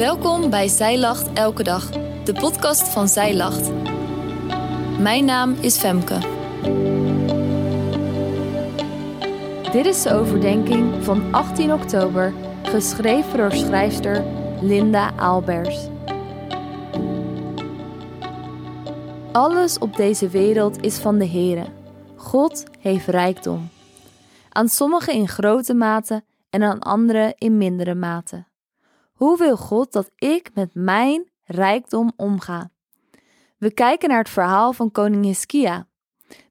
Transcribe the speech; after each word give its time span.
Welkom 0.00 0.50
bij 0.50 0.68
Zij 0.68 0.98
Lacht 0.98 1.32
Elke 1.32 1.62
Dag, 1.62 1.90
de 2.24 2.32
podcast 2.32 2.88
van 2.88 3.08
Zij 3.08 3.36
Lacht. 3.36 3.70
Mijn 4.98 5.24
naam 5.24 5.52
is 5.52 5.78
Femke. 5.78 6.18
Dit 9.72 9.86
is 9.86 10.02
de 10.02 10.12
overdenking 10.12 11.04
van 11.04 11.34
18 11.34 11.72
oktober, 11.72 12.32
geschreven 12.62 13.36
door 13.36 13.52
schrijfster 13.52 14.24
Linda 14.60 15.12
Aalbers. 15.16 15.88
Alles 19.32 19.78
op 19.78 19.96
deze 19.96 20.28
wereld 20.28 20.82
is 20.82 20.98
van 20.98 21.18
de 21.18 21.26
Heere. 21.26 21.66
God 22.16 22.64
heeft 22.78 23.06
rijkdom. 23.06 23.68
Aan 24.48 24.68
sommigen 24.68 25.12
in 25.12 25.28
grote 25.28 25.74
mate 25.74 26.22
en 26.50 26.62
aan 26.62 26.78
anderen 26.78 27.34
in 27.38 27.56
mindere 27.56 27.94
mate. 27.94 28.48
Hoe 29.20 29.38
wil 29.38 29.56
God 29.56 29.92
dat 29.92 30.10
ik 30.16 30.50
met 30.54 30.74
mijn 30.74 31.30
rijkdom 31.44 32.12
omga? 32.16 32.70
We 33.58 33.72
kijken 33.72 34.08
naar 34.08 34.18
het 34.18 34.28
verhaal 34.28 34.72
van 34.72 34.90
koning 34.90 35.24
Hiskia. 35.24 35.86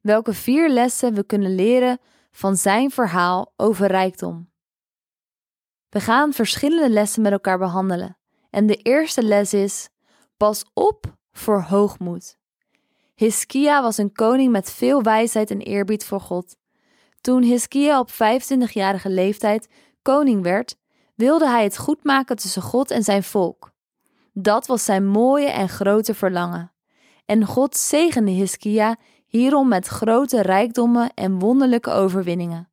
Welke 0.02 0.34
vier 0.34 0.70
lessen 0.70 1.14
we 1.14 1.24
kunnen 1.24 1.56
leren 1.56 2.00
van 2.32 2.56
zijn 2.56 2.92
verhaal 2.92 3.54
over 3.56 3.88
rijkdom. 3.88 4.50
We 5.90 6.00
gaan 6.00 6.34
verschillende 6.34 6.90
lessen 6.90 7.22
met 7.22 7.32
elkaar 7.32 7.58
behandelen. 7.58 8.18
En 8.50 8.68
de 8.68 8.76
eerste 8.76 9.24
les 9.24 9.54
is: 9.54 9.90
pas 10.38 10.66
op 10.74 11.18
voor 11.32 11.62
hoogmoed. 11.62 12.38
Hiskia 13.16 13.82
was 13.82 13.98
een 13.98 14.12
koning 14.12 14.52
met 14.52 14.72
veel 14.72 15.02
wijsheid 15.02 15.52
en 15.52 15.62
eerbied 15.62 16.06
voor 16.06 16.22
God. 16.22 16.58
Toen 17.22 17.44
Hiskia 17.44 18.00
op 18.00 18.12
25-jarige 18.12 19.10
leeftijd 19.10 19.70
koning 20.02 20.44
werd, 20.44 20.78
wilde 21.20 21.50
hij 21.50 21.64
het 21.64 21.78
goed 21.78 22.04
maken 22.04 22.36
tussen 22.36 22.62
God 22.62 22.92
en 22.92 23.04
zijn 23.04 23.24
volk. 23.24 23.72
Dat 24.34 24.68
was 24.68 24.86
zijn 24.86 25.08
mooie 25.08 25.50
en 25.50 25.70
grote 25.70 26.14
verlangen. 26.14 26.72
En 27.26 27.46
God 27.46 27.76
zegende 27.76 28.32
Hiskia 28.32 28.98
hierom 29.26 29.68
met 29.68 29.88
grote 29.88 30.42
rijkdommen 30.42 31.14
en 31.14 31.40
wonderlijke 31.40 31.92
overwinningen. 31.92 32.70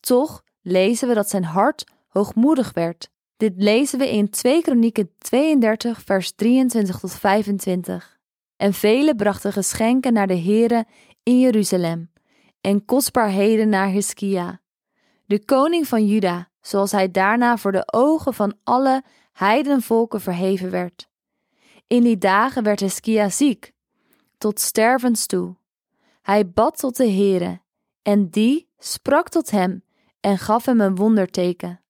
Toch 0.00 0.42
lezen 0.60 1.08
we 1.08 1.14
dat 1.14 1.30
zijn 1.30 1.44
hart 1.44 1.84
hoogmoedig 2.08 2.72
werd. 2.72 3.10
Dit 3.36 3.52
lezen 3.56 3.98
we 3.98 4.10
in 4.10 4.30
2 4.30 4.62
Kronieken 4.62 5.10
32 5.18 6.02
vers 6.04 6.32
23 6.32 6.98
tot 6.98 7.14
25. 7.14 8.18
En 8.56 8.72
velen 8.72 9.16
brachten 9.16 9.52
geschenken 9.52 10.12
naar 10.12 10.26
de 10.26 10.38
Here 10.38 10.86
in 11.22 11.40
Jeruzalem 11.40 12.10
en 12.60 12.84
kostbaarheden 12.84 13.68
naar 13.68 13.88
Hiskia. 13.88 14.60
De 15.26 15.44
koning 15.44 15.88
van 15.88 16.06
Juda 16.06 16.50
zoals 16.62 16.92
hij 16.92 17.10
daarna 17.10 17.56
voor 17.56 17.72
de 17.72 17.92
ogen 17.92 18.34
van 18.34 18.54
alle 18.64 19.02
heidenvolken 19.32 20.20
verheven 20.20 20.70
werd. 20.70 21.08
In 21.86 22.02
die 22.02 22.18
dagen 22.18 22.62
werd 22.62 22.80
Hiskia 22.80 23.28
ziek, 23.28 23.72
tot 24.38 24.60
stervens 24.60 25.26
toe. 25.26 25.56
Hij 26.22 26.50
bad 26.50 26.78
tot 26.78 26.96
de 26.96 27.10
Heere, 27.10 27.60
en 28.02 28.28
die 28.28 28.68
sprak 28.78 29.28
tot 29.28 29.50
hem 29.50 29.84
en 30.20 30.38
gaf 30.38 30.64
hem 30.64 30.80
een 30.80 30.96
wonderteken. 30.96 31.80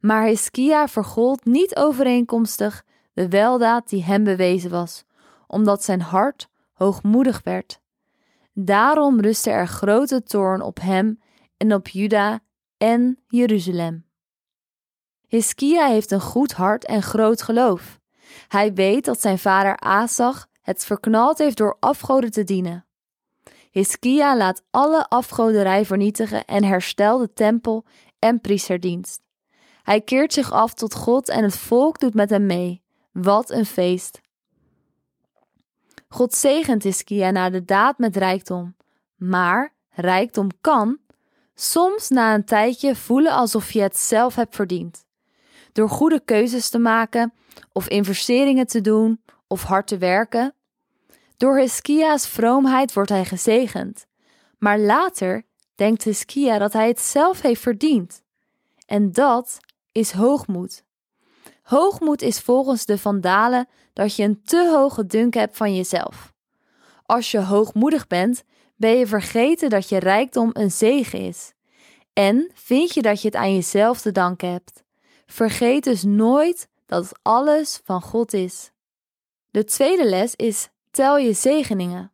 Maar 0.00 0.24
Hiskia 0.24 0.88
vergold 0.88 1.44
niet 1.44 1.76
overeenkomstig 1.76 2.84
de 3.12 3.28
weldaad 3.28 3.88
die 3.88 4.04
hem 4.04 4.24
bewezen 4.24 4.70
was, 4.70 5.04
omdat 5.46 5.84
zijn 5.84 6.00
hart 6.00 6.48
hoogmoedig 6.72 7.40
werd. 7.42 7.80
Daarom 8.52 9.20
rustte 9.20 9.50
er 9.50 9.68
grote 9.68 10.22
toorn 10.22 10.62
op 10.62 10.80
hem 10.80 11.20
en 11.56 11.74
op 11.74 11.88
Juda 11.88 12.40
en 12.76 13.18
Jeruzalem. 13.28 14.05
Hiskia 15.26 15.86
heeft 15.86 16.10
een 16.10 16.20
goed 16.20 16.52
hart 16.52 16.84
en 16.84 17.02
groot 17.02 17.42
geloof. 17.42 17.98
Hij 18.48 18.74
weet 18.74 19.04
dat 19.04 19.20
zijn 19.20 19.38
vader 19.38 19.76
Asach 19.76 20.46
het 20.62 20.84
verknald 20.84 21.38
heeft 21.38 21.56
door 21.56 21.76
afgoden 21.80 22.30
te 22.30 22.44
dienen. 22.44 22.86
Hiskia 23.70 24.36
laat 24.36 24.62
alle 24.70 25.08
afgoderij 25.08 25.84
vernietigen 25.84 26.44
en 26.44 26.64
herstelt 26.64 27.20
de 27.20 27.32
tempel 27.32 27.84
en 28.18 28.40
priesterdienst. 28.40 29.22
Hij 29.82 30.00
keert 30.00 30.32
zich 30.32 30.52
af 30.52 30.74
tot 30.74 30.94
God 30.94 31.28
en 31.28 31.42
het 31.42 31.56
volk 31.56 32.00
doet 32.00 32.14
met 32.14 32.30
hem 32.30 32.46
mee. 32.46 32.82
Wat 33.12 33.50
een 33.50 33.66
feest! 33.66 34.20
God 36.08 36.34
zegent 36.34 36.82
Hiskia 36.82 37.30
na 37.30 37.50
de 37.50 37.64
daad 37.64 37.98
met 37.98 38.16
rijkdom. 38.16 38.76
Maar 39.16 39.74
rijkdom 39.90 40.48
kan 40.60 40.98
soms 41.54 42.08
na 42.08 42.34
een 42.34 42.44
tijdje 42.44 42.96
voelen 42.96 43.32
alsof 43.32 43.72
je 43.72 43.80
het 43.80 43.96
zelf 43.96 44.34
hebt 44.34 44.54
verdiend 44.54 45.05
door 45.76 45.88
goede 45.88 46.20
keuzes 46.24 46.68
te 46.68 46.78
maken 46.78 47.32
of 47.72 47.88
investeringen 47.88 48.66
te 48.66 48.80
doen 48.80 49.20
of 49.46 49.62
hard 49.62 49.86
te 49.86 49.98
werken. 49.98 50.54
Door 51.36 51.58
Hiskia's 51.58 52.26
vroomheid 52.26 52.92
wordt 52.92 53.10
hij 53.10 53.24
gezegend, 53.24 54.06
maar 54.58 54.78
later 54.78 55.46
denkt 55.74 56.04
Hiskia 56.04 56.58
dat 56.58 56.72
hij 56.72 56.88
het 56.88 57.00
zelf 57.00 57.40
heeft 57.40 57.60
verdiend. 57.60 58.22
En 58.86 59.12
dat 59.12 59.58
is 59.92 60.12
hoogmoed. 60.12 60.84
Hoogmoed 61.62 62.22
is 62.22 62.40
volgens 62.40 62.84
de 62.84 62.98
Vandalen 62.98 63.68
dat 63.92 64.16
je 64.16 64.22
een 64.22 64.42
te 64.44 64.70
hoge 64.72 65.06
dunk 65.06 65.34
hebt 65.34 65.56
van 65.56 65.76
jezelf. 65.76 66.32
Als 67.02 67.30
je 67.30 67.40
hoogmoedig 67.40 68.06
bent, 68.06 68.44
ben 68.76 68.98
je 68.98 69.06
vergeten 69.06 69.70
dat 69.70 69.88
je 69.88 69.98
rijkdom 69.98 70.50
een 70.52 70.70
zegen 70.70 71.20
is. 71.20 71.52
En 72.12 72.50
vind 72.54 72.94
je 72.94 73.02
dat 73.02 73.20
je 73.20 73.26
het 73.28 73.36
aan 73.36 73.54
jezelf 73.54 74.00
te 74.00 74.12
danken 74.12 74.50
hebt. 74.50 74.84
Vergeet 75.26 75.84
dus 75.84 76.02
nooit 76.02 76.68
dat 76.86 77.12
alles 77.22 77.80
van 77.84 78.02
God 78.02 78.32
is. 78.32 78.70
De 79.50 79.64
tweede 79.64 80.08
les 80.08 80.34
is: 80.34 80.68
tel 80.90 81.18
je 81.18 81.32
zegeningen. 81.32 82.12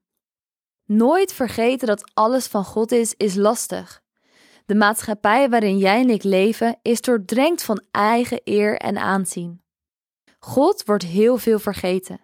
Nooit 0.85 1.33
vergeten 1.33 1.87
dat 1.87 2.11
alles 2.15 2.47
van 2.47 2.65
God 2.65 2.93
is, 2.93 3.15
is 3.17 3.35
lastig. 3.35 4.03
De 4.67 4.75
maatschappij 4.75 5.51
waarin 5.51 5.79
jij 5.79 6.01
en 6.01 6.11
ik 6.11 6.23
leven 6.23 6.79
is 6.83 7.01
doordrenkt 7.01 7.63
van 7.63 7.83
eigen 7.91 8.41
eer 8.45 8.77
en 8.77 8.99
aanzien. 8.99 9.63
God 10.39 10.85
wordt 10.85 11.05
heel 11.05 11.39
veel 11.39 11.59
vergeten. 11.59 12.21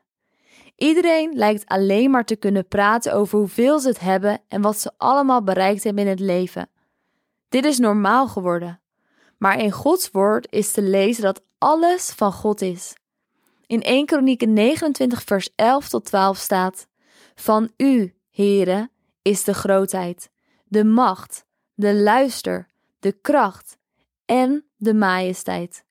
Iedereen 0.77 1.33
lijkt 1.35 1.67
alleen 1.67 2.11
maar 2.11 2.25
te 2.25 2.37
kunnen 2.37 2.69
praten 2.69 3.13
over 3.13 3.39
hoeveel 3.39 3.79
ze 3.79 3.89
het 3.89 4.01
hebben 4.01 4.41
en 4.49 4.63
wat 4.63 4.79
ze 4.79 4.93
allemaal 4.97 5.43
bereikt 5.43 5.85
hebben 5.85 6.03
in 6.03 6.11
het 6.11 6.21
leven. 6.21 6.69
Dit 7.49 7.65
is 7.65 7.79
normaal 7.79 8.29
geworden. 8.29 8.81
Maar 9.39 9.59
in 9.59 9.73
Gods 9.73 10.11
woord 10.11 10.47
is 10.51 10.73
te 10.73 10.83
lezen 10.83 11.23
dat 11.23 11.43
alles 11.59 12.11
van 12.11 12.33
God 12.33 12.61
is. 12.61 12.95
In 13.67 13.83
1 13.83 14.07
Kronieken 14.07 14.53
29 14.53 15.23
vers 15.23 15.49
11 15.55 15.89
tot 15.89 16.05
12 16.05 16.39
staat: 16.39 16.87
Van 17.35 17.71
u, 17.77 18.15
Heere, 18.31 18.91
is 19.23 19.45
de 19.45 19.55
grootheid, 19.55 20.31
de 20.65 20.85
macht, 20.85 21.45
de 21.75 21.95
luister, 21.95 22.67
de 22.99 23.13
kracht 23.13 23.77
en 24.25 24.65
de 24.77 24.95
majesteit. 24.95 25.85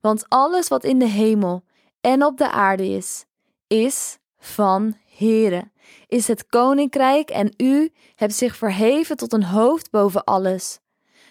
Want 0.00 0.28
alles 0.28 0.68
wat 0.68 0.84
in 0.84 0.98
de 0.98 1.08
hemel 1.08 1.64
en 2.00 2.24
op 2.24 2.36
de 2.36 2.50
aarde 2.50 2.88
is, 2.88 3.24
is 3.66 4.18
van 4.38 4.96
Heere, 5.16 5.70
is 6.06 6.28
het 6.28 6.46
koninkrijk 6.46 7.30
en 7.30 7.54
u 7.56 7.92
hebt 8.14 8.34
zich 8.34 8.56
verheven 8.56 9.16
tot 9.16 9.32
een 9.32 9.44
hoofd 9.44 9.90
boven 9.90 10.24
alles. 10.24 10.78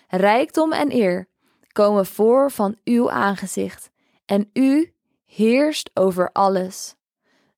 Rijkdom 0.07 0.73
en 0.73 0.91
eer 0.91 1.27
komen 1.77 2.05
voor 2.05 2.51
van 2.51 2.75
uw 2.83 3.11
aangezicht 3.11 3.89
en 4.25 4.49
u 4.53 4.93
heerst 5.25 5.89
over 5.93 6.31
alles. 6.31 6.95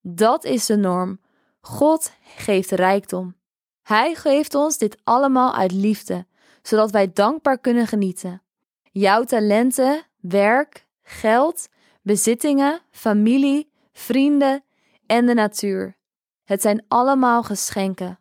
Dat 0.02 0.44
is 0.44 0.66
de 0.66 0.78
norm. 0.78 1.20
God 1.62 2.12
geeft 2.36 2.72
rijkdom. 2.72 3.36
Hij 3.82 4.16
geeft 4.16 4.56
ons 4.56 4.78
dit 4.78 4.98
allemaal 5.04 5.56
uit 5.56 5.72
liefde, 5.72 6.26
zodat 6.62 6.92
wij 6.92 7.12
dankbaar 7.14 7.60
kunnen 7.60 7.88
genieten. 7.88 8.42
Jouw 8.92 9.24
talenten, 9.24 10.04
werk, 10.20 10.86
geld, 11.02 11.68
bezittingen, 12.02 12.82
familie, 12.92 13.72
vrienden 13.92 14.64
en 15.06 15.26
de 15.26 15.34
natuur. 15.34 15.98
Het 16.44 16.62
zijn 16.62 16.86
allemaal 16.88 17.44
geschenken. 17.44 18.20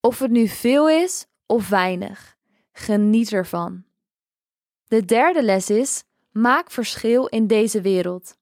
Of 0.00 0.18
het 0.18 0.30
nu 0.30 0.48
veel 0.48 0.88
is 0.88 1.26
of 1.46 1.68
weinig. 1.68 2.36
Geniet 2.72 3.32
ervan. 3.32 3.88
De 4.90 5.04
derde 5.04 5.42
les 5.42 5.70
is: 5.70 6.04
maak 6.30 6.70
verschil 6.70 7.26
in 7.26 7.46
deze 7.46 7.80
wereld. 7.80 8.36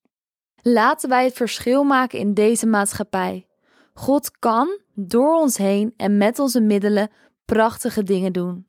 Laten 0.62 1.08
wij 1.08 1.24
het 1.24 1.34
verschil 1.34 1.84
maken 1.84 2.18
in 2.18 2.34
deze 2.34 2.66
maatschappij. 2.66 3.46
God 3.94 4.38
kan 4.38 4.78
door 4.94 5.34
ons 5.34 5.56
heen 5.56 5.94
en 5.96 6.16
met 6.16 6.38
onze 6.38 6.60
middelen 6.60 7.10
prachtige 7.44 8.02
dingen 8.02 8.32
doen. 8.32 8.66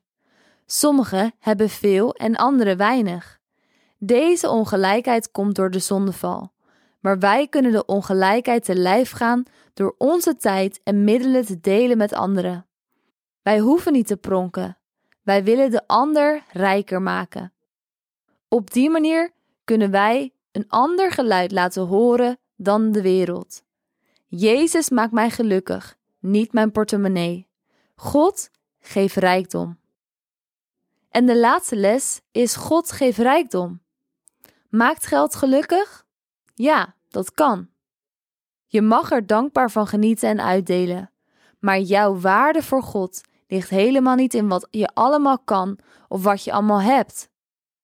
Sommigen 0.65 1.33
hebben 1.39 1.69
veel 1.69 2.13
en 2.13 2.35
anderen 2.35 2.77
weinig. 2.77 3.39
Deze 3.97 4.49
ongelijkheid 4.49 5.31
komt 5.31 5.55
door 5.55 5.71
de 5.71 5.79
zondeval. 5.79 6.51
Maar 6.99 7.19
wij 7.19 7.47
kunnen 7.47 7.71
de 7.71 7.85
ongelijkheid 7.85 8.63
te 8.63 8.75
lijf 8.75 9.11
gaan 9.11 9.43
door 9.73 9.95
onze 9.97 10.35
tijd 10.35 10.79
en 10.83 11.03
middelen 11.03 11.45
te 11.45 11.59
delen 11.59 11.97
met 11.97 12.13
anderen. 12.13 12.65
Wij 13.41 13.59
hoeven 13.59 13.93
niet 13.93 14.07
te 14.07 14.17
pronken. 14.17 14.77
Wij 15.23 15.43
willen 15.43 15.71
de 15.71 15.87
ander 15.87 16.43
rijker 16.51 17.01
maken. 17.01 17.53
Op 18.49 18.71
die 18.71 18.89
manier 18.89 19.31
kunnen 19.63 19.91
wij 19.91 20.33
een 20.51 20.65
ander 20.67 21.11
geluid 21.11 21.51
laten 21.51 21.83
horen 21.83 22.39
dan 22.55 22.91
de 22.91 23.01
wereld. 23.01 23.63
Jezus 24.27 24.89
maakt 24.89 25.11
mij 25.11 25.29
gelukkig, 25.29 25.97
niet 26.19 26.53
mijn 26.53 26.71
portemonnee. 26.71 27.47
God 27.95 28.49
geeft 28.79 29.15
rijkdom. 29.15 29.79
En 31.09 31.25
de 31.25 31.37
laatste 31.37 31.75
les 31.75 32.21
is 32.31 32.55
God 32.55 32.91
geeft 32.91 33.17
rijkdom. 33.17 33.81
Maakt 34.69 35.05
geld 35.05 35.35
gelukkig? 35.35 36.05
Ja, 36.53 36.95
dat 37.09 37.31
kan. 37.31 37.69
Je 38.65 38.81
mag 38.81 39.11
er 39.11 39.25
dankbaar 39.25 39.71
van 39.71 39.87
genieten 39.87 40.29
en 40.29 40.41
uitdelen. 40.41 41.11
Maar 41.59 41.79
jouw 41.79 42.19
waarde 42.19 42.63
voor 42.63 42.83
God 42.83 43.21
ligt 43.47 43.69
helemaal 43.69 44.15
niet 44.15 44.33
in 44.33 44.47
wat 44.47 44.67
je 44.71 44.87
allemaal 44.93 45.39
kan 45.39 45.79
of 46.07 46.23
wat 46.23 46.43
je 46.43 46.51
allemaal 46.51 46.81
hebt. 46.81 47.29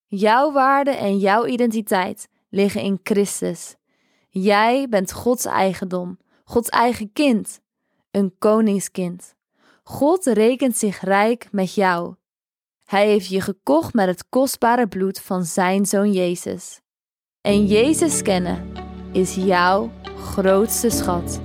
Jouw 0.08 0.52
waarde 0.52 0.92
en 0.92 1.18
jouw 1.18 1.46
identiteit 1.46 2.28
liggen 2.50 2.82
in 2.82 3.00
Christus. 3.04 3.76
Jij 4.30 4.90
bent 4.90 5.12
Gods 5.12 5.46
eigendom, 5.46 6.18
Gods 6.44 6.70
eigen 6.70 7.14
kind, 7.14 7.60
een 8.12 8.36
koningskind. 8.40 9.36
God 9.84 10.26
rekent 10.26 10.78
zich 10.78 11.02
rijk 11.02 11.48
met 11.52 11.74
jou. 11.74 12.16
Hij 12.86 13.08
heeft 13.08 13.28
je 13.28 13.42
gekocht 13.42 13.94
met 13.94 14.08
het 14.08 14.30
kostbare 14.30 14.88
bloed 14.88 15.20
van 15.20 15.44
zijn 15.46 15.86
zoon 15.86 16.12
Jezus. 16.12 16.82
En 17.42 17.66
Jezus 17.66 18.22
kennen 18.22 18.72
is 19.12 19.36
jouw 19.36 19.92
grootste 20.16 20.90
schat. 20.90 21.45